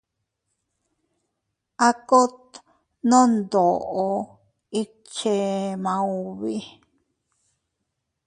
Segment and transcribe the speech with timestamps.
[1.87, 2.39] A kot
[3.09, 4.05] nondoʼo
[4.81, 5.35] ikche
[5.83, 6.55] maubi.